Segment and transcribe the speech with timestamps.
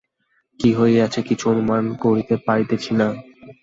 [0.59, 3.07] কী হইয়াছে কিছু অনুমান করিতে পারিতেছেন না।